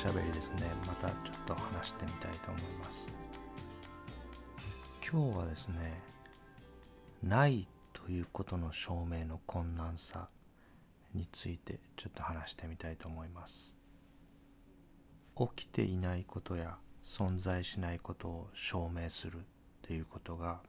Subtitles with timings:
[0.00, 0.62] しゃべりですね。
[0.86, 3.10] またちょっと話してみたいと思います。
[5.06, 6.00] 今日はですね
[7.22, 10.30] ないということの証明の困難さ
[11.12, 13.76] についてちょっと話してみたいと思います。
[15.36, 19.42] 起きていないことや存在しないことを証明するっ
[19.82, 20.60] ていうことが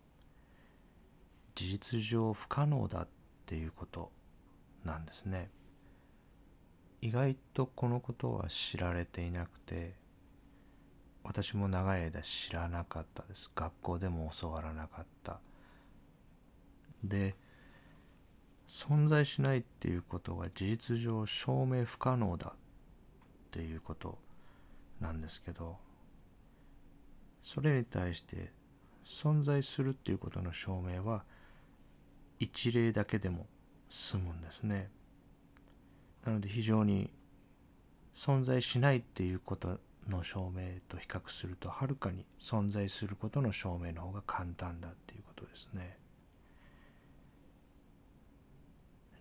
[1.56, 3.08] 事実上不可能だっ
[3.46, 4.12] ていうこと
[4.84, 5.50] なんですね。
[7.02, 9.96] 意外とこのことは知られていなくて
[11.24, 13.52] 私も長い間知らなかったです。
[13.56, 15.40] 学校でも教わらなかった。
[17.04, 17.36] で
[18.68, 22.58] 存在しないっていうことが事実上証明不可能だっ
[23.50, 24.18] ていうこと
[25.00, 25.78] なんですけど
[27.42, 28.52] それに対して
[29.04, 31.24] 存在するっていうことの証明は
[32.40, 33.48] 一例だけでも
[33.90, 34.90] 済むんですね。
[36.26, 37.10] なので非常に
[38.14, 45.98] 存在しないっていうことの証明と比較するとはるかに存在することの証明の方が簡単だっていうことですね。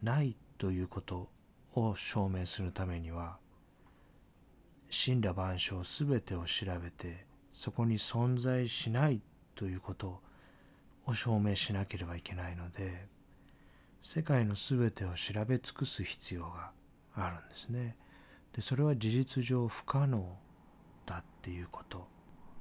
[0.02, 1.28] ないということ
[1.74, 3.36] を証明するためには
[4.90, 9.20] 神羅万象すべてを調べてそこに存在しない
[9.54, 10.20] ということ
[11.06, 13.06] を証明しなければいけないので
[14.00, 16.70] 世界のすべてを調べ尽くす必要が
[17.16, 17.96] あるんですね。
[18.52, 20.36] でそれは事実上不可能
[21.06, 22.06] だっていうこと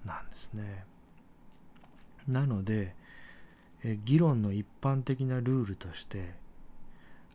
[0.05, 0.85] なんですね。
[2.27, 2.95] なので
[3.83, 6.33] え議論の一般的なルールとして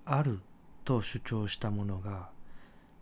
[0.05, 0.41] ある
[0.85, 2.29] と主張したものが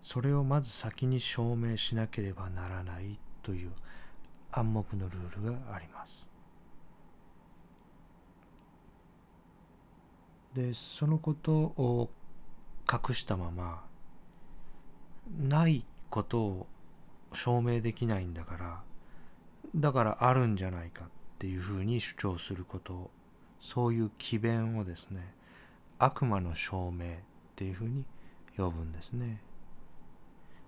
[0.00, 3.72] それをまず先に証明しなければならないという
[4.52, 6.30] 暗黙のルールがあります。
[10.54, 12.10] でそのことを
[12.90, 13.84] 隠したまま
[15.30, 16.66] ないことを
[17.32, 18.82] 証明できないんだから
[19.74, 23.10] だからあるんじゃないかっていうふうに主張すること
[23.60, 25.34] そういう詭弁をですね
[25.98, 27.18] 悪魔の証明っ
[27.54, 28.04] ていうふうに
[28.56, 29.40] 呼ぶんですね。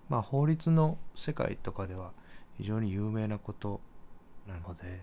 [0.09, 2.11] まあ法律の世界とかでは
[2.57, 3.81] 非常に有名なこと
[4.47, 5.01] なので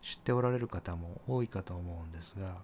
[0.00, 2.56] 知っておられる方も多いかと思うんですが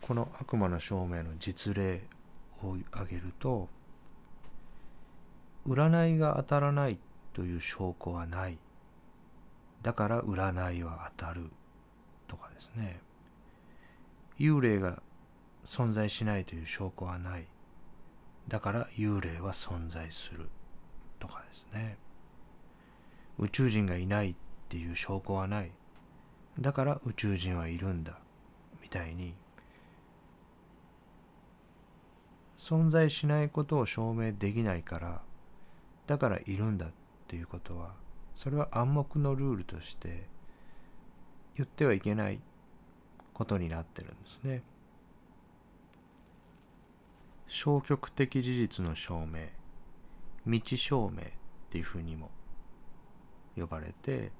[0.00, 2.02] この悪魔の証明の実例
[2.90, 3.68] 挙げると
[5.66, 6.98] 占いが当たらない
[7.32, 8.58] という証拠はない。
[9.82, 11.50] だから占いは当たる
[12.26, 13.00] とかですね。
[14.38, 15.02] 幽霊が
[15.64, 17.46] 存在しないという証拠はない。
[18.48, 20.48] だから幽霊は存在する
[21.18, 21.98] とかですね。
[23.38, 24.36] 宇宙人がいないっ
[24.68, 25.72] ていう証拠はない。
[26.58, 28.18] だから宇宙人はいるんだ。
[28.82, 29.34] みたいに
[32.60, 35.22] 存在しないことを証明できないから
[36.06, 36.90] だからいるんだっ
[37.26, 37.92] ていうことは
[38.34, 40.26] それは暗黙のルールとして
[41.56, 42.38] 言ってはいけない
[43.32, 44.62] ことになってるんですね。
[47.46, 49.46] 消極的事実の証明
[50.46, 51.24] 道証明っ
[51.70, 52.30] ていうふうにも
[53.56, 54.32] 呼ばれて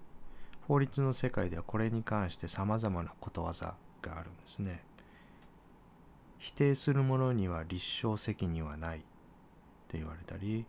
[0.69, 4.85] 法律の世界ではこれに関してさまざまなことわざがあるんですね。
[6.41, 9.01] 否定する者には立証責任はないっ
[9.89, 10.65] て言われたり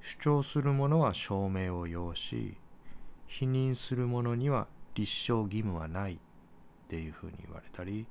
[0.00, 2.56] 主張する者は証明を要し
[3.26, 6.18] 否認する者には立証義務はないっ
[6.88, 8.06] ていうふうに言われたり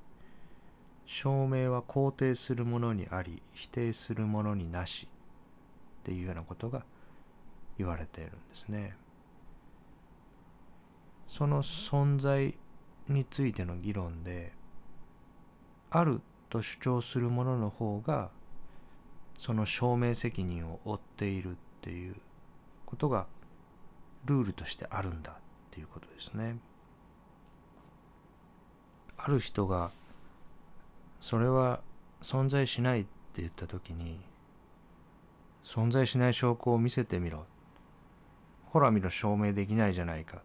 [1.07, 5.07] 証明は肯定するものにあり否定するものになし
[6.01, 6.85] っていうようなことが
[7.79, 8.95] 言われているんですね。
[11.25, 12.55] その存在
[13.07, 14.53] についての議論で
[15.89, 16.22] ある
[16.55, 18.29] と主張するものの方が
[19.37, 22.16] その証明責任を負っているっていう
[22.85, 23.28] ことが
[24.23, 25.35] ルールとしてあるんだっ
[25.72, 26.57] ていうことですね。
[29.17, 29.91] ある人が
[31.19, 31.81] それは
[32.22, 34.19] 存在しないって言った時に
[35.63, 37.46] 存在しない証拠を見せてみろ
[38.66, 40.40] ほら見ろ証明できないじゃないかっ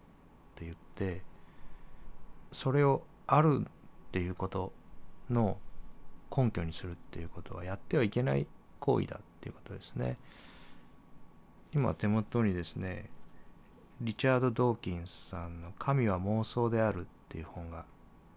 [0.55, 1.23] て言って
[2.53, 4.73] それをあるっていうこと
[5.29, 5.59] の
[6.35, 8.47] 根拠にするっていうことはやってはいけない
[8.79, 10.17] 行為だっていうことですね。
[11.73, 13.11] 今手元にですね
[14.01, 17.85] リチャード・ドーキンスさんの「神は妄想である」っていう本が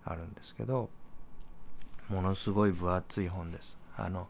[0.03, 0.89] あるんですけど
[2.09, 3.79] ものすごい分厚い本です。
[3.95, 4.27] あの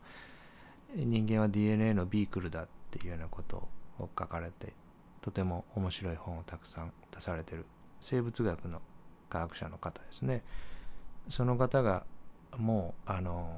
[0.95, 3.67] 人間は DNA のビークルだっていうようなこと
[3.97, 4.73] を書かれて
[5.21, 7.65] とても面白い本をたくさん出されてる
[7.99, 8.81] 生物学の
[9.29, 10.43] 科学者の方ですね。
[11.29, 12.05] その方が
[12.57, 13.49] もうあの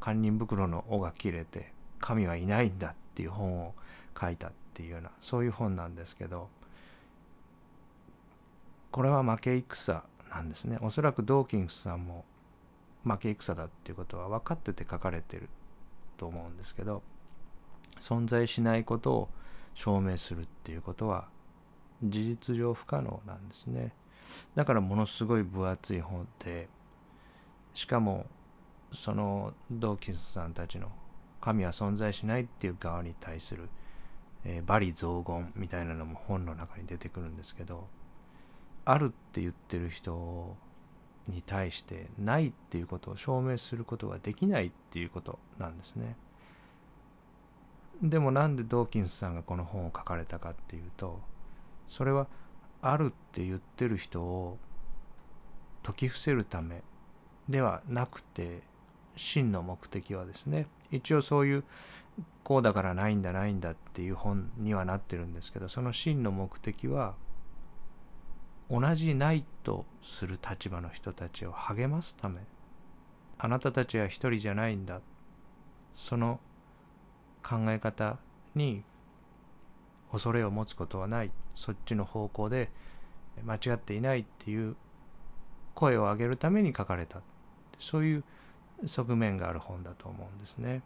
[0.00, 3.74] 堪忍袋の尾が切れて神はいないんだっていう本を
[4.18, 6.48] 書いたっていうようなそういう本なんですけど
[8.90, 10.78] これは負け戦なんですね。
[10.82, 12.24] おそらくドーキンスさんも
[13.04, 15.48] 負け戦だっていうことは分かってて書かれてる
[16.16, 17.02] と思うんですけど
[17.98, 19.28] 存在しないことを
[19.74, 21.28] 証明するっていうことは
[22.02, 23.92] 事実上不可能なんですね。
[24.54, 26.68] だからものすごい分厚い本で
[27.78, 28.26] しかも
[28.90, 30.90] そのドーキンスさんたちの
[31.40, 33.68] 神は存在しないっていう側に対する、
[34.44, 37.86] えー、罵詈雑言みたいなのも本の中に出てくるんですけど
[38.84, 40.56] あるって言ってる人
[41.28, 46.16] に対してないっていうことを証明することができないっていうことなんですね。
[48.02, 51.20] でもなんでドーキンスさんがこの本を書かれたかっていうと
[51.86, 52.26] それは
[52.82, 54.58] あるって言ってる人を
[55.84, 56.82] 解き伏せるため
[57.48, 58.62] ではなくて
[59.16, 61.64] 真の目的はですね一応そういう
[62.44, 67.14] こうだからないんだないんだっていう本にはなってるんですけどその真の目的は
[68.70, 72.40] 同じないとする立場の人たちを励ますため
[73.38, 75.00] あなたたちは一人じゃないんだ
[75.94, 76.40] その
[77.42, 78.18] 考え方
[78.54, 78.82] に
[80.12, 82.70] 恐れを持つことはないそっちの方向で
[83.44, 84.76] 間違っていないっていう
[85.74, 87.20] 声を上げるために書かれた。
[87.78, 88.24] そういう
[88.84, 90.82] 側面がある本だと思うんですね。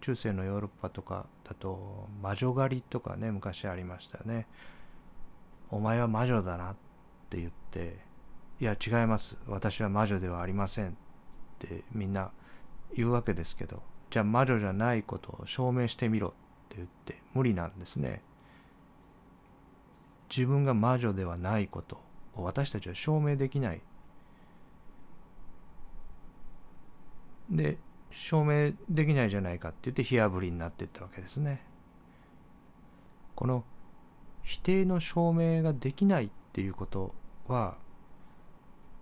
[0.00, 4.46] 中世のヨーロッパとかだと魔女狩りとかね昔ありましたよね。
[5.70, 6.76] お前は魔女だなっ
[7.30, 7.98] て言って
[8.60, 10.92] いや違います私は魔女ではありませんっ
[11.58, 12.30] てみんな
[12.94, 16.30] 言うわけですけどじゃあ魔女じゃないことを証明してみろっ
[16.68, 18.22] て言って無理なんですね。
[20.34, 22.00] 自分が魔女ではないこと
[22.34, 23.80] を私たちは証明できない。
[27.50, 27.78] で
[28.10, 31.62] 証明できないじゃないかって言って火あぶりになっていったわけですね。
[33.34, 33.64] この
[34.42, 37.14] 否定の証明ができないっていうこと
[37.48, 37.76] は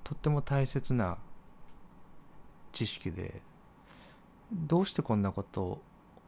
[0.05, 1.19] とっても大切な
[2.73, 3.43] 知識で
[4.53, 5.81] どうしてこんなこと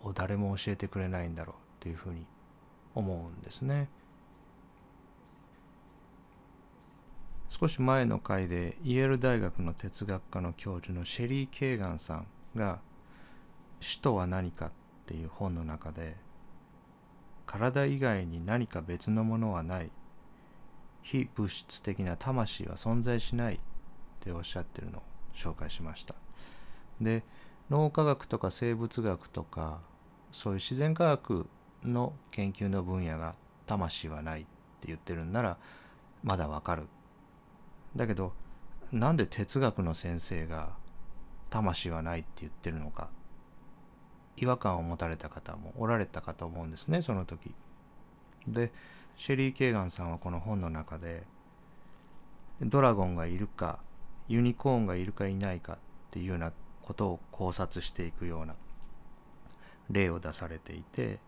[0.03, 2.27] を誰も教えてくれないんだろうっていうふうに
[2.95, 3.89] 思うんですね。
[7.53, 12.27] 少し前の回でイェール大学の哲学科の教授のシェリー・ケーガンさん
[12.57, 12.81] が
[13.79, 14.71] 「死とは何か」っ
[15.05, 16.17] ていう本の中で
[17.45, 19.91] 体以外に何か別のものはない
[21.03, 23.61] 非物質的な魂は存在しないっ
[24.21, 25.03] ておっしゃってるのを
[25.35, 26.15] 紹介しました。
[27.03, 27.23] で
[27.69, 29.83] 脳科学とか生物学とか
[30.31, 31.47] そういう自然科学
[31.83, 33.35] の研究の分野が
[33.67, 34.45] 魂はないっ
[34.81, 35.59] て言ってるんなら
[36.23, 36.89] まだわかる。
[37.97, 38.33] だけど
[38.93, 40.71] なんで哲学の先生が
[41.50, 43.11] 魂はないって言ってるのか。
[44.37, 47.55] 違和感を持たれた方もおられたかと思うんですねその時。
[48.47, 48.73] で
[49.15, 51.25] シェリー・ケーガンさんはこの本の中で
[52.61, 53.79] ドラゴンがいるか
[54.29, 55.79] ユニコーンがいるかいないかっ
[56.11, 58.55] ていうようなことを考察していくような
[59.91, 61.20] 例を出されていて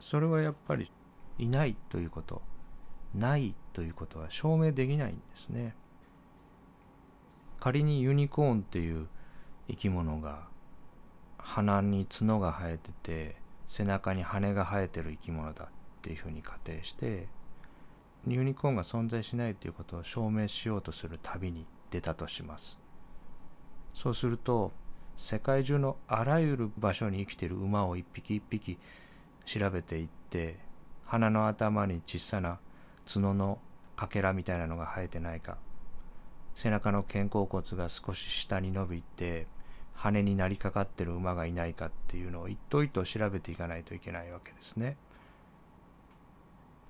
[0.00, 0.90] それはやっぱり
[1.38, 2.42] いないということ。
[3.14, 5.72] ないということは証明できないんですね。
[7.60, 9.06] 仮にユニコーンっていう
[9.68, 10.48] 生き物が
[11.38, 13.36] 鼻に角が生えてて
[13.68, 15.68] 背中に羽が生えてる生き物だっ
[16.02, 17.28] ていうふうに仮定して
[18.26, 22.80] ユニコーンが存在しないということを証明しようとする旅に出たとします。
[23.94, 24.72] そうすると
[25.16, 28.76] 世界中のあらゆる場所に生きてる馬を一匹一匹
[29.44, 30.58] 調べていって
[31.04, 32.58] 鼻の頭に小さな
[33.06, 33.60] 角の
[33.98, 35.58] かけらみたいなのが生えてないか
[36.54, 39.48] 背中の肩甲骨が少し下に伸びて
[39.92, 44.96] 羽になりかかってる馬がいないかっていうのを一頭一頭調べていかないといけないわけですね。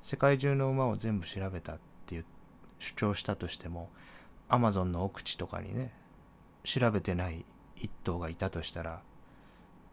[0.03, 2.25] 世界中の馬を全部調べたっていう
[2.79, 3.89] 主張したとしても
[4.51, 5.93] アマゾンの奥地とかにね
[6.63, 7.47] 調べてない
[7.77, 9.01] 一頭がいたとしたら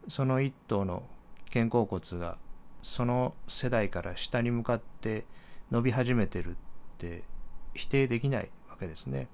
[0.06, 1.02] その一頭の
[1.50, 2.36] 肩甲骨が
[2.82, 5.24] その世代から下に向かって
[5.70, 6.56] 伸び始めてる
[6.96, 7.24] って
[7.74, 9.28] 否定できないわけですね。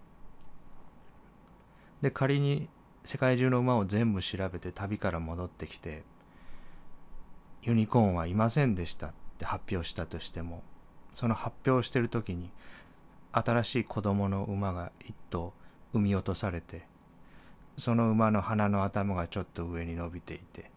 [2.02, 2.68] で仮に
[3.04, 6.02] 世界中の馬を全部調べて旅から戻ってきて
[7.62, 10.62] ユニコーンはいませんでしたって発表したとしても
[11.12, 12.50] その発表してる時に
[13.32, 15.52] 新しい子供の馬が一頭
[15.92, 16.86] 産み落とされて
[17.76, 20.70] その馬の鼻の頭がちょっと上に伸びていて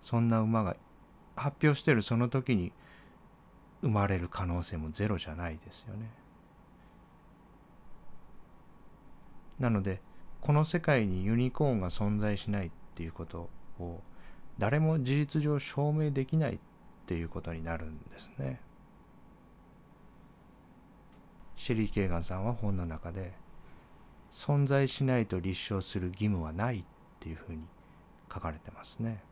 [0.00, 0.76] そんな馬が
[1.36, 2.72] 発表してるその時に
[3.84, 6.10] 生まれる可能性もゼロじゃないですよね。
[9.58, 10.00] なので
[10.40, 14.02] この世界にユニコーンが存在しないっていうことを
[14.58, 16.58] 誰も事実上証明できないっ
[17.06, 18.60] ていうことになるんですね。
[21.56, 23.32] シェリー・ケーガンさんは本の中で
[24.30, 26.84] 存在しないと立証する義務はないっ
[27.20, 27.64] ていうふうに
[28.32, 29.22] 書かれてますね。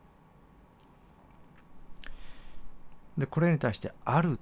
[3.16, 4.38] でこれに対して「ある」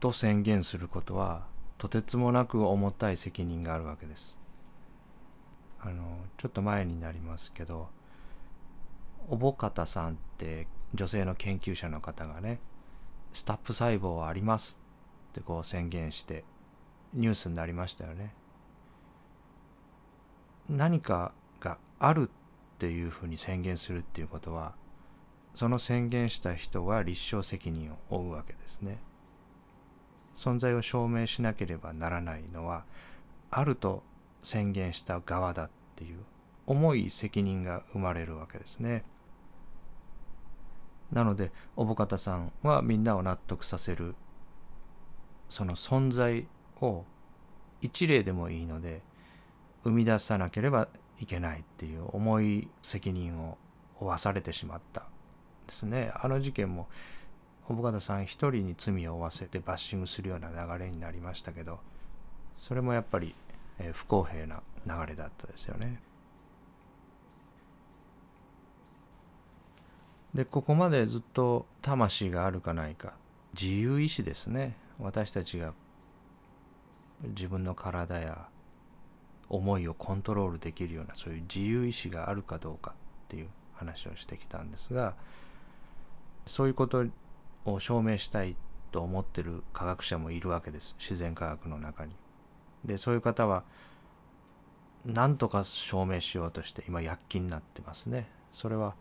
[0.00, 1.46] と宣言することは
[1.78, 4.38] とてつもなく重たい責任があるわけです。
[5.80, 7.90] あのちょっと前になりますけど
[9.28, 12.60] おぼかたさんって女性の研究者の方がね
[13.32, 14.80] スタップ細胞はあります
[15.30, 16.44] ってこう宣言して
[17.12, 18.34] ニュースになりましたよね。
[20.68, 24.74] 何かがあるっていうふうに宣言するっていうことは
[25.56, 28.98] その宣言した人が立証責任を負うわけですね。
[30.34, 32.84] 存在を証明しなければならないのは
[33.50, 34.02] あると
[34.42, 36.18] 宣言した側だっていう
[36.66, 39.06] 重い責任が生まれるわけですね。
[41.10, 44.14] なのでおぼかたさんはみんなを納得させる
[45.48, 46.46] その存在
[46.82, 47.06] を
[47.80, 49.00] 一例でもいいので
[49.84, 53.56] 生み出さなければいけないっていう重い責任を
[53.98, 55.08] 負わされてしまった
[55.66, 56.88] ですねあの事件も
[57.64, 61.80] 小深田さん一人に罪を負わせてバッシングするような流れになりましたけど
[62.56, 63.34] それもやっぱり、
[63.78, 66.00] え不公平な流れだったですよね。
[70.32, 73.14] でここまでずっと魂があるかないか
[73.58, 75.72] 自由意志ですね私たちが
[77.22, 78.48] 自分の体や
[79.48, 85.14] 思いをコントロールできるようなそういう自由意志があるかどうかっていう話をしてきたんですが
[86.46, 87.04] そういうこと
[87.64, 88.56] を証明したい
[88.92, 92.14] と思ってる科学者もいるわけです自然科学の中に。
[92.84, 93.64] でそういう方は
[95.04, 98.28] 何とか証明しようとして今躍起になってますね。
[98.52, 98.94] それは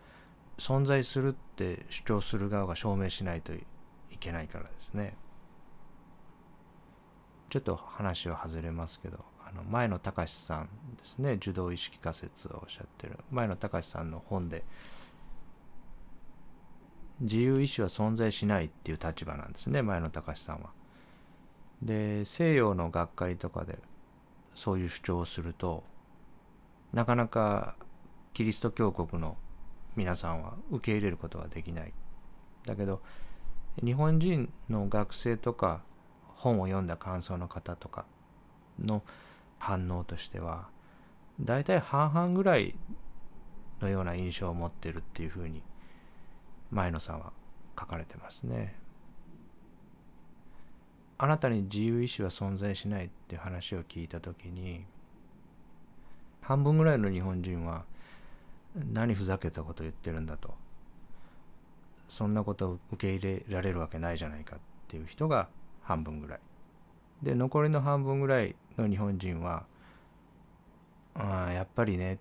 [0.57, 3.63] 存在するって主張する側が証明しないとい
[4.19, 5.15] けないからですね。
[7.49, 14.65] ちょっと話は外れますけどあの前野隆さんですね受動意識仮説をおっしゃってる前野隆さんの本で
[17.19, 20.71] 自由意志は存在しないっていう立場なんですね前野隆さんは。
[21.81, 23.79] で西洋の学会とかで
[24.53, 25.83] そういう主張をすると
[26.93, 27.75] なかなか
[28.33, 29.37] キリスト教国の
[29.95, 31.93] 皆さんは受け入れることができない。
[32.65, 33.01] だけど
[33.83, 35.81] 日本人の学生とか
[36.35, 38.05] 本を読んだ感想の方とか
[38.79, 39.03] の
[39.57, 40.67] 反応としては
[41.39, 42.75] 大体半々ぐらい
[43.81, 45.61] のような印象を持ってるっていうふうに
[46.71, 47.31] 前野さんは
[47.79, 48.75] 書かれてますね。
[51.17, 54.85] あなたに自由意志は存在しないっていう話を聞いた時に
[56.41, 57.85] 半分ぐらいの日本人は
[58.75, 60.53] 何ふざけたこと言ってるんだと
[62.09, 65.47] そんなこと受け入れられるわけないじゃないかっていう人が
[65.81, 66.39] 半分ぐらい
[67.23, 69.65] で残りの半分ぐらいの日本人は
[71.15, 72.19] あやっぱりね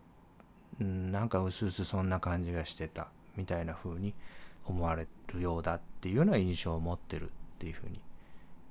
[0.79, 4.15] なんかうすうすそんな感じがしてたみたいな風に
[4.65, 8.01] 思われるようだっていうような印象を持ってるっていう風に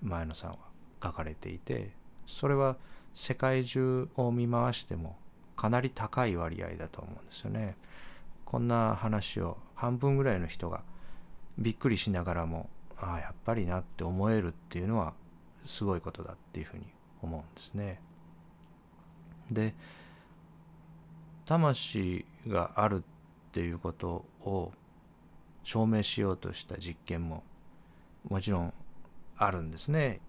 [0.01, 0.57] 前野さんは
[1.01, 1.91] 書かれていて
[2.25, 2.77] それは
[3.13, 5.17] 世界中を見回しても
[5.55, 7.77] かなり高い割合だと思うんですよね。
[8.45, 10.83] こんな話を半分ぐらいの人が
[11.57, 15.13] びっくりしながらもああやっぱりなって思えるっていうのは
[15.65, 16.85] すごいことだっていうふうに
[17.21, 17.99] 思うんですね。
[19.51, 19.73] で
[21.45, 23.03] 魂がある
[23.53, 24.71] っていうことを
[25.61, 27.43] 証明しようとした実験も
[28.27, 28.73] もちろん
[29.37, 30.21] あるんですね。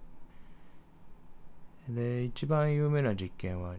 [1.88, 3.76] で一番有名な実験は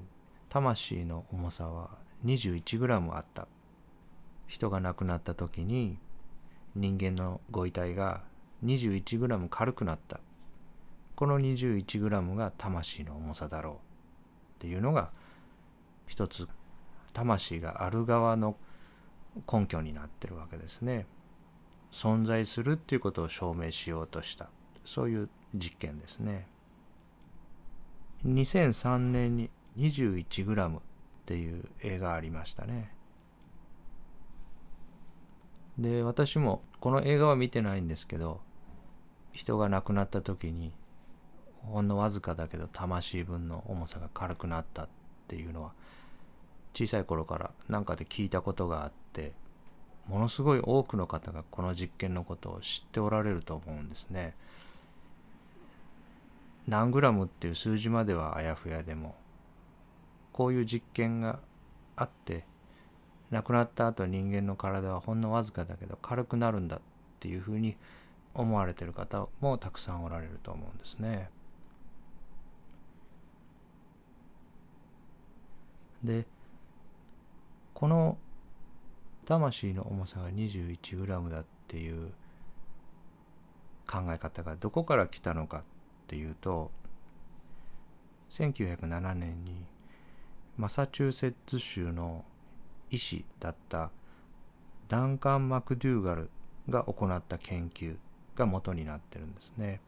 [0.50, 1.92] 魂の重さは
[2.26, 3.48] 21g あった。
[4.48, 6.00] 人が亡くなった時に
[6.76, 8.24] 人間のご遺体が
[8.64, 10.20] 21g 軽くなった。
[11.16, 13.74] この 21g が魂の重さだろう。
[13.74, 13.78] っ
[14.58, 15.12] ていうのが
[16.08, 16.48] 一つ
[17.14, 18.58] 魂がある側の
[19.52, 21.08] 根拠になってるわけですね。
[21.92, 24.50] 存在するっていうことを証明しようとした
[24.84, 26.48] そういう実験ですね。
[28.26, 30.82] 2003年に 21g っ
[31.26, 32.92] ていう映画ありましたね。
[35.78, 38.40] で私もこの映画は見てないんですけど
[39.34, 40.74] 人が亡くなった時に
[41.64, 44.88] ほんのわずかだけど魂分の重さが軽くなったっ
[45.28, 45.74] ていうのは
[46.74, 49.05] 小さい頃から何かで聞いたことがあって
[50.08, 54.36] ものすごい多くの方がこの実験のことを知っておられると思うんですね。
[56.68, 59.16] 何グラムっていう数字まではあやふやでも
[60.32, 61.40] こういう実験が
[61.96, 62.44] あって
[63.32, 66.80] 亡くなった後人間の体はほんのわずかだけど軽くなるんだっ
[67.20, 67.76] ていうふうに
[68.34, 71.30] 思われてる方もたくさんおられると思うんですね。
[76.04, 76.26] で
[77.74, 78.18] この
[79.26, 82.12] 魂の重さが 21g だっていう
[83.88, 85.64] 考え方がどこから来たのかっ
[86.08, 86.72] ていうと
[88.30, 89.66] 1907年に
[90.58, 92.24] マサチューセッツ州の
[92.90, 93.92] 医師だった
[94.88, 96.30] ダンカン・マクドゥーガル
[96.70, 97.98] が行った研究
[98.36, 99.82] が元になってるんですね。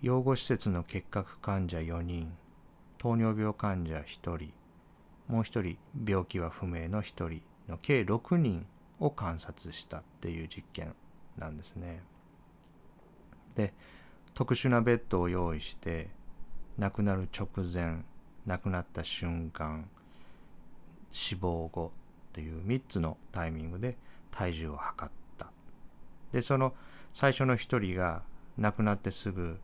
[0.00, 2.36] 養護施設の結核患者4人
[2.98, 4.52] 糖尿病患者1人
[5.28, 8.66] もう1人病気は不明の1人の計6人
[9.00, 10.94] を観察したっていう実験
[11.36, 12.02] なんですね。
[13.54, 13.74] で
[14.34, 16.08] 特殊なベッドを用意して
[16.78, 18.04] 亡くなる直前
[18.46, 19.88] 亡くなった瞬間
[21.10, 21.92] 死亡後
[22.30, 23.96] っていう3つのタイミングで
[24.30, 25.50] 体重を測った
[26.32, 26.74] でその
[27.12, 28.22] 最初の1人が
[28.56, 29.58] 亡くなってすぐ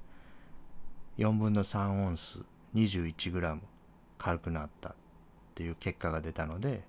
[1.16, 2.40] 4分の3オンス
[2.74, 3.58] 21g
[4.18, 4.94] 軽くなったっ
[5.54, 6.84] ていう結果が出たので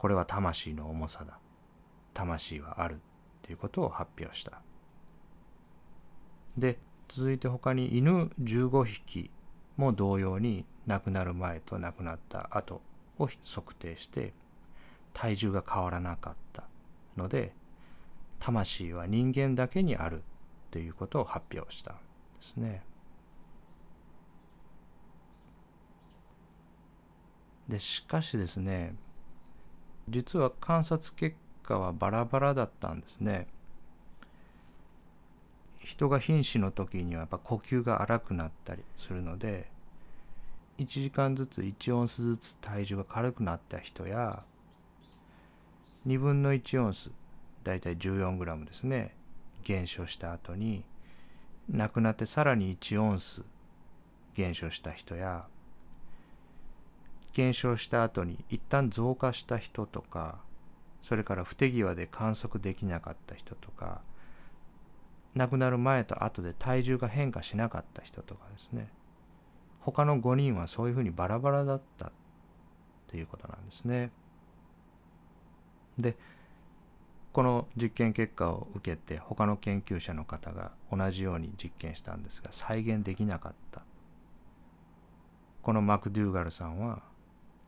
[0.00, 1.38] これは魂の重さだ
[2.14, 2.96] 魂はあるっ
[3.42, 4.62] ていうことを発表した
[6.56, 9.30] で続いて他に犬15匹
[9.76, 12.80] も同様に亡くなる前と亡くなった後
[13.18, 14.32] を測定して
[15.12, 16.64] 体重が変わらなかった
[17.18, 17.52] ので
[18.38, 20.22] 魂は人間だけにある
[20.70, 22.00] ということを発表したんで
[22.40, 22.82] すね。
[27.68, 28.94] でしかしですね
[30.08, 33.46] 実は観察結果はバラバラだったんですね。
[35.80, 39.70] 人が瀕死の時にはやっぱ呼吸が荒くなったりするので
[40.78, 44.44] 1時間ずつ1オンスずつ体重が軽くなった人や
[46.06, 47.10] 2分の1オンス
[47.64, 49.14] だいたい 14g ですね
[49.62, 50.84] 減少した後に
[51.68, 53.42] 亡くなってさらに1オンス
[54.34, 55.46] 減少した人や
[57.32, 60.40] 減少した後に一旦増加した人とか
[61.02, 64.02] それから不手際で観測できなかった人とか
[65.34, 68.88] 亡くなる前と後で体重が変化しなかった人とかですね
[69.80, 72.12] 他の5人はそういうふうにバラバラだったっ
[73.06, 74.12] ていうことなんですね。
[75.98, 76.16] で
[77.32, 83.82] この実験結果を受けて他の研究者の方が同じように実験したんですが再現できなかった
[85.62, 87.02] このマクドゥーガルさんは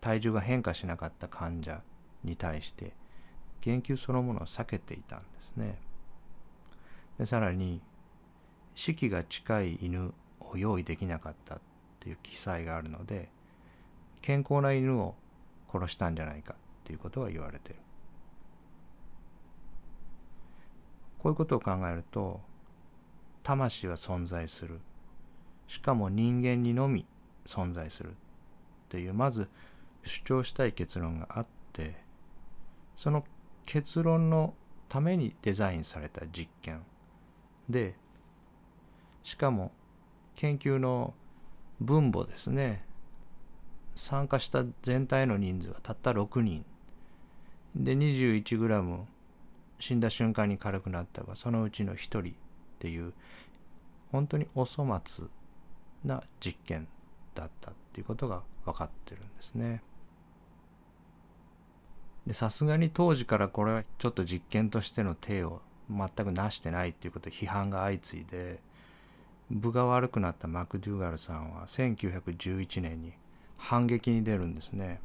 [0.03, 1.81] 体重が変化しなかった患者
[2.25, 2.93] に対して
[3.61, 5.79] 研究そのものを避けていたんですね。
[7.19, 7.81] でさらに
[8.75, 11.61] 死期が近い犬を用意できなかったっ
[12.01, 13.29] ていう記載があるので
[14.23, 15.15] 健康な犬を
[15.71, 17.77] 殺したんじゃないかっていうことが言われてる
[21.19, 22.41] こういうことを考えると
[23.45, 24.81] 魂は存在する
[25.69, 27.07] しかも人間にのみ
[27.47, 28.15] 存在するっ
[28.89, 29.49] ていうまず
[30.05, 31.95] 主張したい結論があって
[32.97, 33.25] その
[33.67, 34.55] 結論の
[34.89, 36.83] ためにデザインされた実験。
[37.69, 37.95] で
[39.23, 39.73] しかも
[40.35, 41.15] 研究の
[41.81, 42.85] 分母ですね。
[43.95, 46.65] 参加した全体の人数はたった6人。
[47.75, 49.05] で 21g
[49.79, 52.23] 死んだ瞬間に軽くなったがそのうちの1人っ
[52.79, 53.15] ていう
[54.11, 55.27] 本当にお粗末
[56.05, 56.87] な実験
[57.35, 59.83] だったっていうことが分かってるんですね。
[62.27, 68.61] でさすがに当時からこれはちょっと実験としての体を全くなしてないっていうことで批判が相次いで
[69.51, 73.13] 分が悪くなったマクドゥーガルさんは1911年に
[73.59, 75.01] 反撃に出るんですね。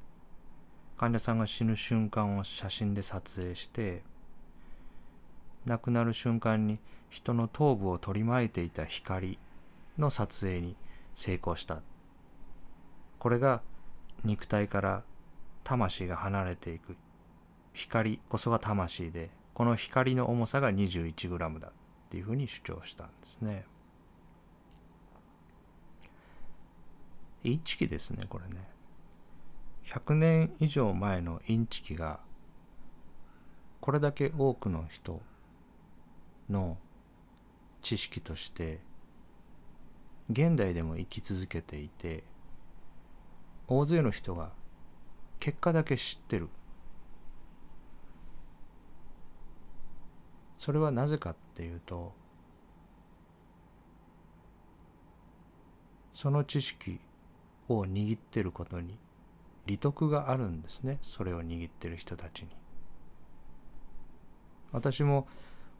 [0.97, 4.01] 患者さんが死ぬ瞬間を写真で撮影して
[5.65, 9.37] 亡くなる瞬間に人の頭部を取り巻いていた光
[9.97, 10.75] の撮影に
[11.13, 11.81] 成功した。
[13.19, 13.61] これが
[14.23, 15.03] 肉体から
[15.63, 16.95] 魂が離れていく。
[17.77, 21.71] 光こそが魂でこの光の重さが 21g だっ
[22.09, 23.65] ていうふうに主張したんですね。
[27.43, 28.67] インチキですねこれね。
[29.85, 32.19] 100年以上前のインチキが
[33.79, 35.21] これだけ多くの人
[36.49, 36.77] の
[37.83, 38.79] 知識として
[40.31, 42.23] 現代でも生き続けていて
[43.67, 44.49] 大勢の人が
[45.39, 46.49] 結果だけ知ってる
[50.57, 52.13] それはなぜかっていうと
[56.13, 56.99] その知識
[57.69, 58.97] を握ってることに
[59.67, 60.97] 利得があるんですね。
[61.01, 62.49] それを握ってる人たちに。
[64.71, 65.27] 私も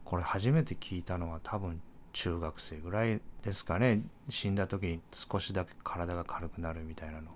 [0.04, 1.82] これ初めて聞いたのは多分
[2.14, 4.02] 中学生ぐらいですかね。
[4.30, 7.32] 死んだ時に少しだけ体が軽くなるみたいなの。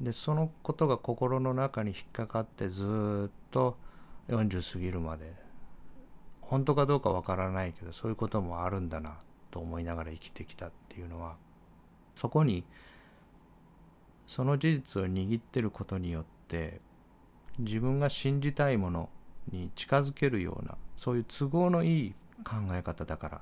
[0.00, 3.76] でそのことが心の中に引っかかってずっと
[4.28, 5.43] 40過ぎるまで
[6.46, 9.18] 本当かどうかわからないけどそういうこともあるんだな
[9.50, 11.36] と思いながら生きてきたっていうのは
[12.14, 12.64] そこに
[14.26, 16.80] その事実を握ってることによって
[17.58, 19.08] 自分が信じたいもの
[19.50, 23.40] に近づけるようなそういう都合のいい考え方だから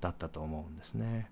[0.00, 1.30] だったと思うんですね。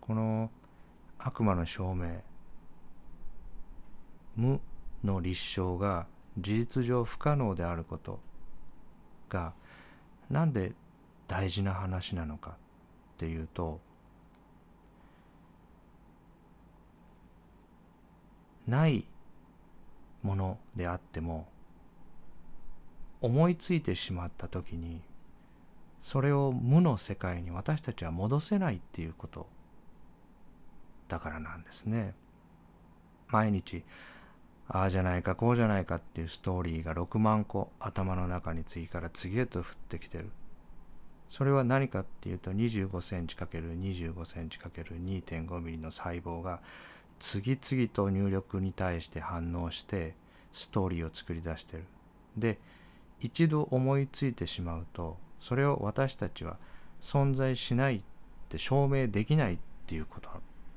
[0.00, 0.50] この
[1.18, 2.22] 悪魔の証明
[4.36, 4.60] 無
[5.04, 6.06] の立証が
[6.38, 8.20] 事実上不可能であること
[9.28, 9.54] が
[10.30, 10.72] なんで
[11.26, 12.54] 大事な話なのかっ
[13.16, 13.80] ていうと
[18.66, 19.06] ない
[20.22, 21.48] ものであっても
[23.20, 25.02] 思いついてしまった時に
[26.00, 29.46] それを無の世界に私たちは戻せないっていうこと
[31.08, 32.14] だからなんですね。
[33.28, 33.84] 毎日
[34.72, 40.30] ああじゃないかこうじゃないかっていうストーリーが6万個頭の中に次から次へと降ってきてる。
[41.28, 46.60] それは何かっていうと25センチ ×25 センチ ×2.5 ミリの細胞が
[47.18, 50.14] 次々と入力に対して反応して
[50.52, 51.84] ストーリーを作り出してる。
[52.36, 52.58] で
[53.18, 56.58] 一度思いついてしまうとそれを私たちは
[57.00, 58.04] 存在しないっ
[58.48, 60.30] て証明できないっていうこと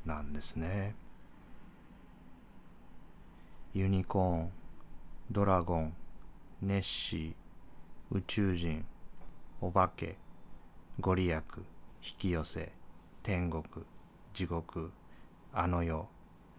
[0.06, 0.95] なんですね。
[3.75, 4.51] ユニコーン、
[5.31, 5.95] ドラゴン、
[6.62, 8.86] ネッシー、宇宙人、
[9.62, 10.15] お化け、
[10.99, 12.71] ご利益、引き寄せ、
[13.23, 13.63] 天国、
[14.31, 14.91] 地獄、
[15.51, 16.07] あの世、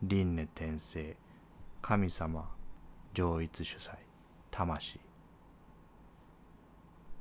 [0.02, 1.16] 輪廻転生、
[1.80, 2.50] 神様、
[3.12, 3.92] 上一主催、
[4.50, 4.98] 魂。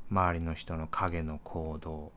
[0.09, 2.11] 周りの人の影の行動、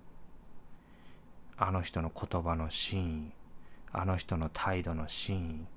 [1.58, 3.32] あの人の言葉の真意、
[3.92, 5.75] あの人の態度の真意、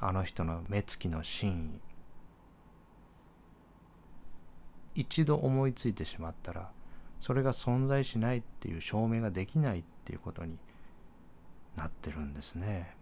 [0.00, 1.80] あの人の目つきの真
[4.94, 6.70] 意一度思いついてしまったら
[7.20, 10.58] それが存在しないっていう証明ができないっていうことに
[11.76, 12.96] なってるんですね。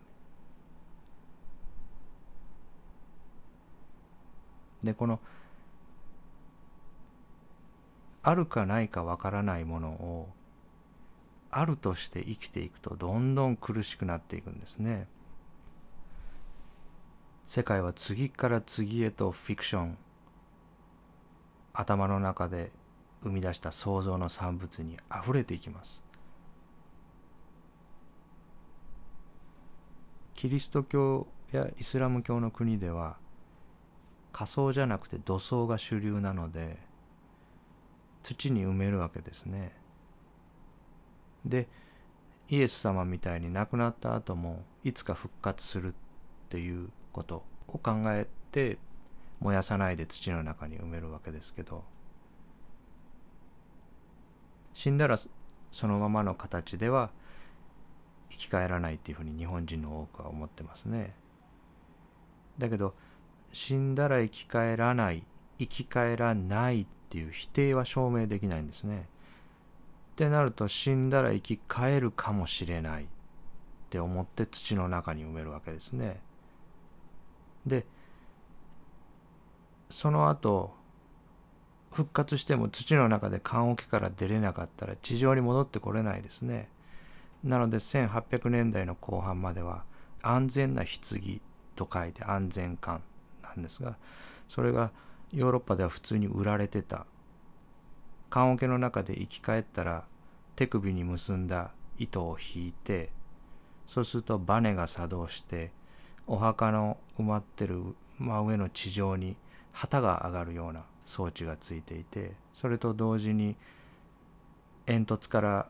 [4.82, 5.20] でこの
[8.22, 10.28] あるかないかわからないものを
[11.50, 15.08] あるとして生きていくとどんどん苦しくなっていくんですね。
[17.48, 19.96] 世界は次から次へとフィクション
[21.72, 22.70] 頭の中で
[23.22, 26.04] 生み出した想像の産物にあふれていきます。
[30.34, 33.16] キリスト教やイスラム教の国では
[34.30, 36.76] 仮想じゃなくて土葬が主流なので
[38.22, 39.72] 土に埋めるわけですね。
[41.46, 41.66] で
[42.50, 46.07] イエス様みたいに亡くなった後もいつか復活するって
[46.48, 48.78] ということを考えて
[49.40, 51.84] 燃やさないで土の中に埋めるわけですけど
[54.72, 55.18] 死んだら
[55.70, 57.10] そのままの形では
[58.30, 61.14] 生き返らないっていうふうに日本人の多くは思ってますね。
[62.58, 62.94] だけど
[63.52, 65.24] 死んだら生き返らない
[65.58, 69.08] 生き返らないっていう否定は証明できないんですね。
[70.12, 73.06] ってなると死んだら生き返るかもしれないっ
[73.90, 76.20] て思って土の中に埋めるわけですね。
[77.68, 77.86] で
[79.90, 80.74] その後
[81.90, 86.68] 復活しても土の中で棺桶から出れなかったら地上に戻ってこれないですね。
[87.42, 89.84] なので1800年代の後半までは
[90.22, 91.40] 安全な棺
[91.76, 93.02] と書いて安全棺
[93.42, 93.96] なんですが
[94.48, 94.90] それが
[95.32, 97.06] ヨーロッパでは普通に売られてた
[98.30, 100.04] 棺桶の中で生き返ったら
[100.56, 103.10] 手首に結んだ糸を引いて
[103.86, 105.72] そうするとバネが作動して
[106.28, 107.82] お墓の埋まってる
[108.18, 109.34] 真上の地上に
[109.72, 113.56] 旗が上がるような装置がついていてそれと同時に
[114.84, 115.68] 煙突から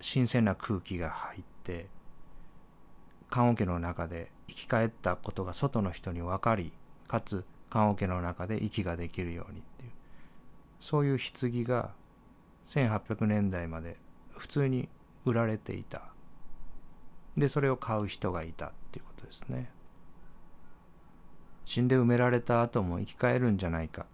[0.00, 1.86] 新鮮な空気が入って
[3.30, 6.72] 棺桶の中で生き返ったことが外の人に分かり
[7.06, 9.90] かつ棺桶の中で息ができるようにっていう
[10.80, 11.92] そういう棺が
[12.66, 13.96] 1800年代まで
[14.30, 14.88] 普通に
[15.24, 16.02] 売られていた
[17.36, 19.70] でそれを買う人がいたっていうことですね。
[21.64, 24.06] 死んで埋められた後も生き返るんじゃないかっ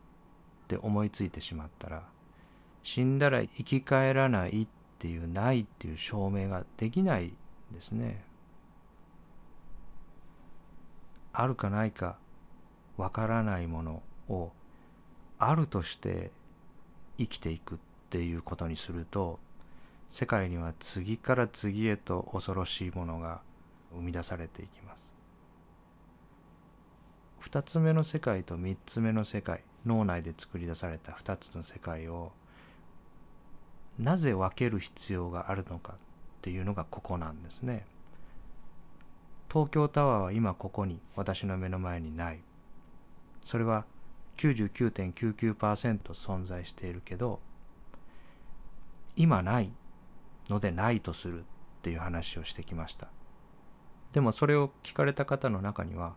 [0.68, 2.02] て思いついてしまったら
[2.82, 7.32] 死んだら生き返らないっていうないっていう証明ができない
[7.72, 8.24] ですね。
[11.32, 12.16] あるかないか
[12.96, 14.50] わからないものを
[15.38, 16.32] あるとして
[17.16, 17.78] 生きていくっ
[18.10, 19.38] ていうことにすると
[20.08, 23.40] 世界には次から次へと恐ろしいものが
[23.92, 25.17] 生み出されていきます。
[27.42, 32.32] 2つ目の世界と3つ目の世界脳内で作り出された2つの世界を
[33.98, 35.96] なぜ分ける必要があるのかっ
[36.40, 37.84] ていうのがここなんですね。
[39.50, 42.40] 東京タワーは今ここに私の目の前にない。
[43.44, 43.86] それは
[44.36, 47.40] 99.99%存在しているけど
[49.16, 49.72] 今ない
[50.48, 51.42] のでないとするっ
[51.82, 53.08] ていう話をしてきました。
[54.12, 56.14] でもそれを聞かれた方の中には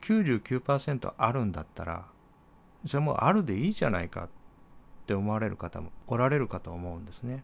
[0.00, 2.06] 99%あるんだったら
[2.84, 4.28] それもあるでいいじゃないかっ
[5.06, 7.42] て思われる方もおられるかと思うんですね。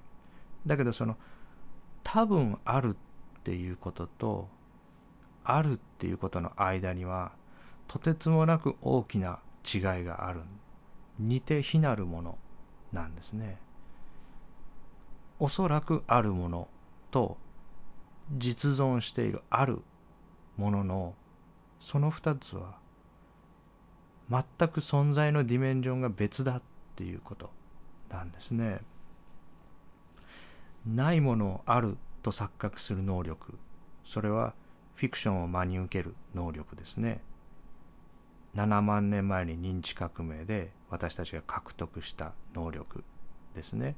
[0.66, 1.16] だけどその
[2.02, 2.96] 多分ある
[3.38, 4.48] っていうことと
[5.42, 7.32] あるっていうことの間には
[7.88, 10.40] とてつもなく大きな違いがある。
[11.18, 12.38] 似て非なるもの
[12.92, 13.58] なんですね。
[15.38, 16.68] おそらくあるもの
[17.10, 17.36] と
[18.32, 19.82] 実存しているある
[20.56, 21.14] ものの
[21.84, 22.78] その2つは
[24.30, 26.62] 全く存在のディメンジョンが別だっ
[26.96, 27.50] ていうこと
[28.08, 28.80] なんですね。
[30.86, 33.58] ないものをあると錯覚する能力
[34.02, 34.54] それは
[34.94, 37.20] フィクションを真に受ける能力ですね。
[38.54, 43.04] 7万年前に認知革命で私たちが獲得した能力
[43.54, 43.94] ですね。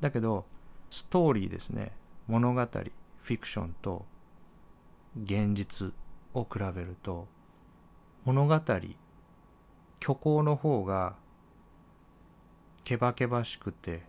[0.00, 0.46] だけど
[0.88, 1.92] ストーリーですね
[2.26, 4.06] 物語フィクションと
[5.22, 5.92] 現実
[6.34, 7.26] を比べると
[8.24, 11.16] 物語虚構の方が
[12.84, 14.02] けばけばしくて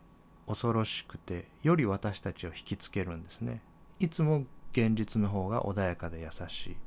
[0.48, 3.62] 恐ろしくてより私たちを引きつけるんですね。
[4.00, 6.78] いつも現実の方が穏やかで優しい。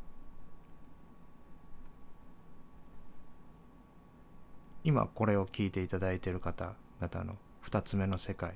[4.85, 8.55] 今これを聞いていただいている方々の2つ目の世界。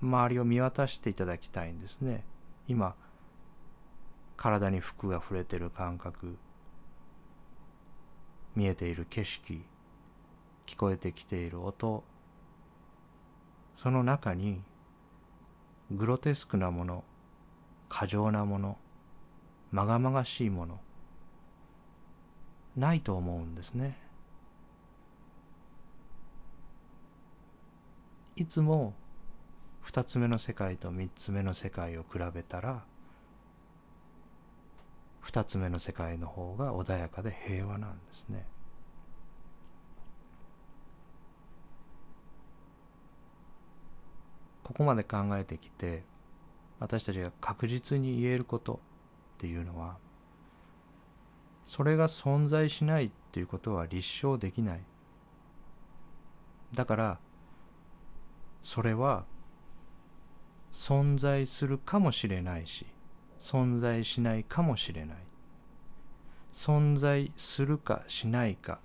[0.00, 2.24] 周りを見渡していただきたいんですね。
[2.66, 2.94] 今
[4.40, 6.38] 体に服が触れてる感覚
[8.56, 9.62] 見えている景色
[10.64, 12.04] 聞こえてきている音
[13.74, 14.62] その中に
[15.90, 17.04] グロテスクなもの
[17.90, 18.78] 過剰なもの
[19.72, 20.80] まがまがしいもの
[22.76, 23.98] ないと思うんですね。
[28.36, 28.94] いつも
[29.84, 32.84] 2つ目の世界と3つ目の世界を比べたら
[35.24, 38.46] 2つ目の世界の方が穏やかで平和なんですね。
[44.70, 46.04] ここまで考えてきて
[46.78, 48.78] 私たちが確実に言えることっ
[49.38, 49.98] ていうのは
[51.64, 54.84] それが存在しないっていうことは立証できない
[56.72, 57.18] だから
[58.62, 59.24] それは
[60.72, 62.86] 存在するかもしれないし
[63.40, 65.16] 存在しないかもしれない。
[66.52, 68.80] 存在するかしないか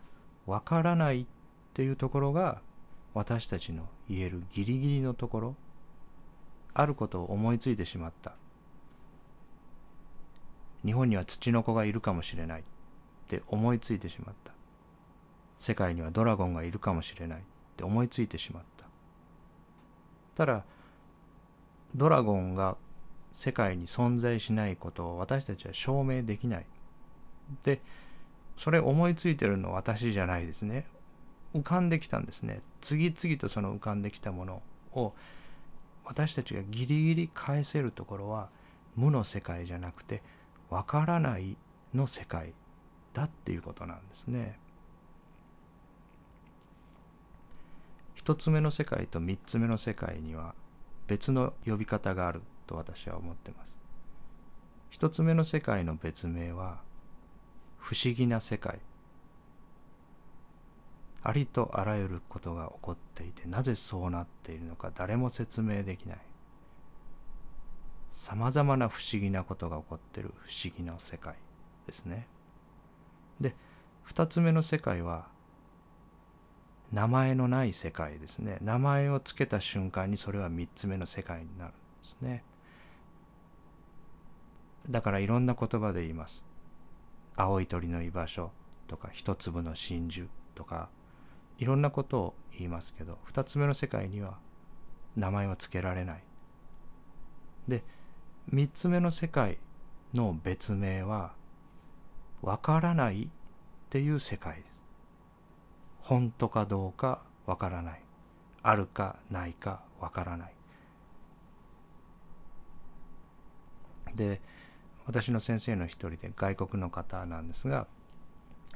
[0.45, 1.25] わからないっ
[1.73, 2.61] ていうところが
[3.13, 5.55] 私たちの言えるギリギリのところ
[6.73, 8.33] あることを思いついてしまった。
[10.85, 12.63] 日本には土の子がいるかもしれないっ
[13.27, 14.53] て思いついてしまった。
[15.57, 17.43] 世界にはドラゴンがいるかもしれないっ
[17.75, 18.85] て思いついてしまった。
[20.35, 20.63] ただ
[21.95, 22.77] ドラゴンが
[23.35, 26.65] 世界に存在しないことを私たちは証明できない。
[27.63, 27.81] で
[28.55, 30.87] それ思いついてるの私じゃないですね。
[31.53, 32.61] 浮かんできたんですね。
[32.79, 35.13] 次々とその浮かんできたものを
[36.05, 38.47] 私たちがギリギリ返せるところは
[38.95, 40.23] 無の世界じゃなくて
[40.69, 41.57] わからない
[41.93, 42.53] の世界
[43.11, 44.57] だっていうことなんですね。
[48.13, 50.55] 一つ目の世界と三つ目の世界には
[51.05, 52.41] 別の呼び方がある。
[52.65, 53.79] と私は思ってます。
[54.89, 56.81] 一つ目の世界の別名は
[57.77, 58.79] 不思議な世界。
[61.21, 66.17] ありとあらゆることが起こっていてなぜそうなっているのか誰も説明できない。
[68.11, 71.35] さまざまな不思議なことが起こっている不思議な世界
[71.85, 72.27] ですね。
[73.41, 73.55] で
[74.07, 75.27] 2つ目の世界は
[76.91, 78.57] 名前のない世界ですね。
[78.61, 82.43] 名前を付けた瞬間にそれは3つ目の世界になるんですね。
[84.89, 86.45] だからいろんな言葉で言います。
[87.35, 88.51] 青い鳥の居場所
[88.87, 90.89] とか一粒の真珠とか
[91.57, 94.37] いろんなことを言いますけど2つ目の世界には
[95.15, 96.23] 名前は付けられない。
[97.67, 97.83] で
[98.53, 99.57] 3つ目の世界
[100.13, 101.33] の別名は
[102.41, 103.27] わからないっ
[103.89, 104.83] ていう世界です。
[105.99, 108.01] 本当かどうかわからない。
[108.61, 110.53] あるかないかわからない。
[114.15, 114.41] で
[115.05, 117.87] 私の先生の一人で外国の方なんですが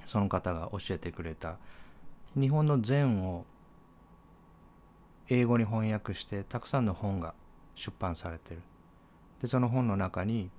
[0.05, 1.57] その方が教えてくれた
[2.35, 3.45] 日本の禅を
[5.27, 7.33] 英語に翻訳してたくさんの本が
[7.75, 8.61] 出版されてる。
[9.41, 10.49] でその本の中に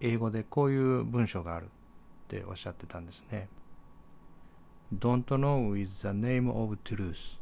[0.00, 1.68] 英語でこういう文章があるっ
[2.28, 3.48] ておっしゃってたんですね。
[4.96, 7.38] Don't know is the name of truth.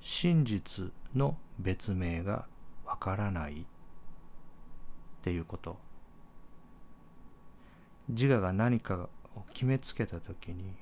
[0.00, 2.46] 真実の別名が
[2.84, 3.66] わからない。
[5.26, 5.76] っていうこと。
[8.08, 10.76] 自我が何かを決めつけた時に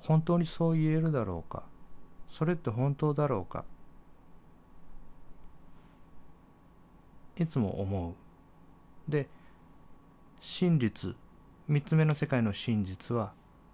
[0.00, 1.62] 本当にそう言えるだろうか？
[2.28, 3.64] それって本当だろうか？
[7.38, 8.10] いつも思
[9.08, 9.10] う。
[9.10, 9.30] で
[10.38, 11.16] 真実
[11.70, 13.32] 3つ目の世界の真実は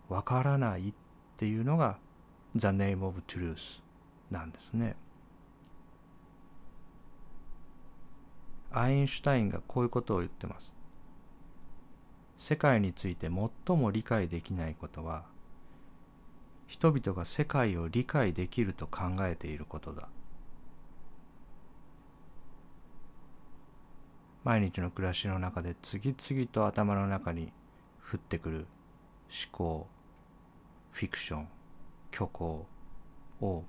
[0.09, 0.93] わからないっ
[1.37, 1.99] ていうのが
[2.55, 3.83] The Name of Truth
[4.31, 4.95] なんですね。
[8.79, 10.75] アインシュタインがこういうことを言ってます。
[12.37, 13.31] 世界について
[13.67, 15.25] 最も理解できないことは
[16.67, 20.09] 人々が世界を理解できると考えていることだ。
[24.45, 27.53] 毎日の暮らしの中で次々と頭の中に
[28.13, 29.89] 降ってくる思考
[30.93, 31.49] フィクション
[32.13, 32.67] 虚構
[33.41, 33.65] を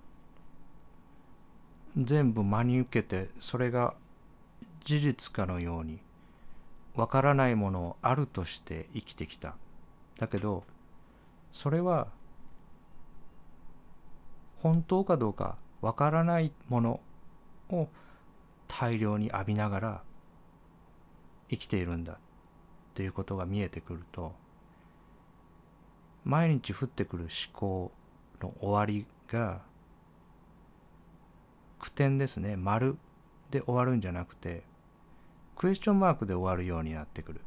[1.97, 3.95] 全部真に受けてそれが
[4.87, 5.99] 事実かのように
[6.95, 9.57] わからないものをあるとして生きてきた。
[10.17, 10.63] だけど
[11.51, 12.07] それは
[14.61, 17.01] 本当かどうかわからないもの
[17.69, 17.89] を
[18.69, 20.03] 大量に浴びながら
[21.49, 22.13] 生きているんだ。
[22.13, 22.17] っ
[22.93, 24.33] ていうことが見えてくると
[26.23, 27.91] 毎日降ってくる思考
[28.41, 29.63] の終わりが
[31.77, 32.55] 句点ですね。
[32.55, 32.97] 丸
[33.51, 34.63] で終わるんじゃなくて
[35.57, 37.41] クエスチョンマークで終わるようになってくる。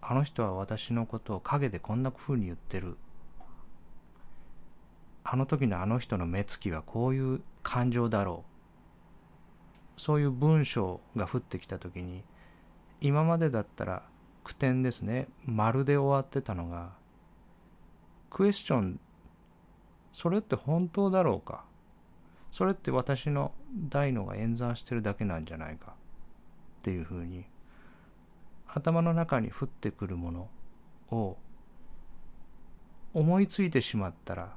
[0.00, 2.96] あの人は私のことを陰でこんなふうに言ってる。
[5.22, 8.44] あの時のあの人の目つきはこういう感情だろ
[9.96, 10.00] う。
[10.00, 12.24] そういう文章が降ってきた時に
[13.00, 14.02] 今までだったら
[14.42, 15.28] 句点ですね。
[15.44, 16.94] 丸で終わってたのが。
[18.28, 18.98] クエスチョン
[20.12, 21.69] それって本当だろうか？
[22.50, 23.52] それって私の
[23.88, 25.92] 大脳が演算してるだけなんじゃないか
[26.80, 27.44] っていうふうに
[28.66, 30.48] 頭の中に降ってくるもの
[31.10, 31.36] を
[33.12, 34.54] 思いついてしまったら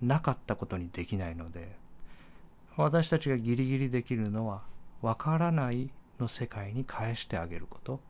[0.00, 1.76] なかったことにできないので
[2.76, 4.62] 私たちがギリギリできるのは
[5.00, 8.00] わからないの世界に返してあげること。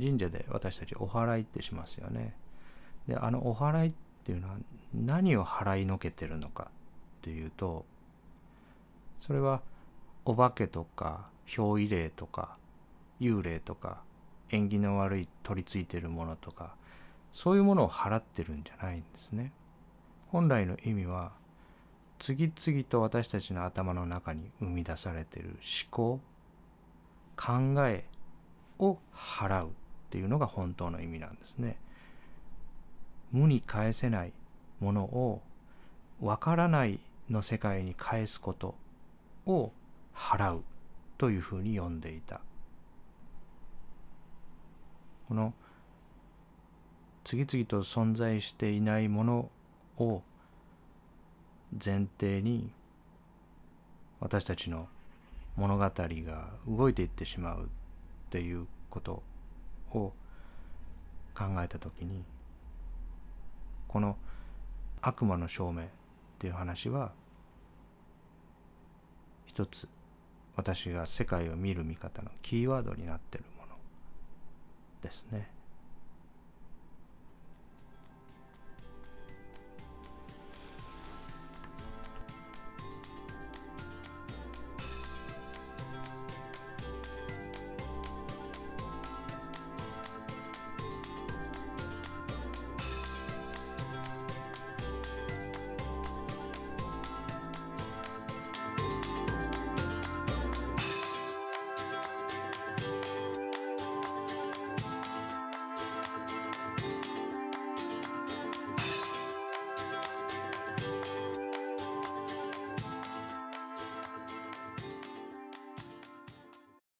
[0.00, 2.34] 神社で私たちお祓いってしますよね。
[3.06, 4.56] であのお祓いっていうのは
[4.94, 7.84] 何を払いのけてるのかっていうと
[9.18, 9.62] それは
[10.24, 12.56] お化けとか憑依霊とか
[13.20, 14.02] 幽霊とか
[14.50, 16.74] 縁起の悪い取り付いてるものとか
[17.30, 19.52] そういうものを払ってるんじゃないんですね。
[20.28, 21.32] 本来の意味は
[22.18, 26.20] 次々と私たちの頭の中に生み出されてる思考
[27.36, 27.52] 考
[27.86, 28.04] え
[28.78, 29.70] を払うっ
[30.10, 31.78] ていうのが本当の意味なんですね。
[33.32, 34.32] 無に返せない
[34.80, 35.42] ものを
[36.20, 38.74] わからないの世界に返すこと
[39.46, 39.72] を
[40.14, 40.64] 払う
[41.18, 42.40] というふうに呼んでいた。
[45.28, 45.54] この
[47.24, 49.50] 次々と存在していないもの
[49.96, 50.22] を
[51.72, 52.70] 前提に
[54.20, 54.88] 私たちの
[55.56, 57.68] 物語が動いていってしまうっ
[58.30, 59.22] ていうこと
[59.90, 60.12] を
[61.34, 62.24] 考えた時に
[63.92, 64.16] この
[65.02, 65.84] 悪魔の証明っ
[66.38, 67.12] ていう話は
[69.44, 69.86] 一つ
[70.56, 73.76] 私が世界を見る見方のキーワードになってるもの
[75.02, 75.50] ですね。